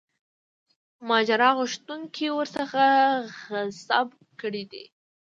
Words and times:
ماجرا 1.09 1.49
غوښتونکو 1.57 2.25
ورڅخه 2.37 2.85
غصب 3.49 4.07
کړی 4.41 4.63
دی. 4.71 4.83